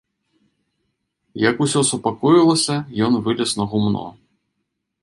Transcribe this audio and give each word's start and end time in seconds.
Як 1.49 1.55
ўсё 1.65 1.81
супакоілася, 1.91 2.75
ён 3.11 3.23
вылез 3.29 3.49
на 3.63 3.71
гумно. 3.75 4.07